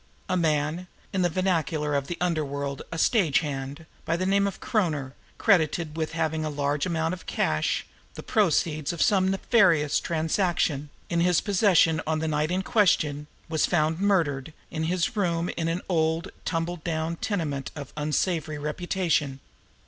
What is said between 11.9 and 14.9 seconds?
on the night in question, was found murdered in